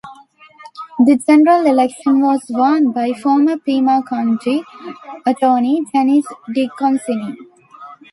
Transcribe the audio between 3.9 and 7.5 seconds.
County Attorney Dennis DeConcini.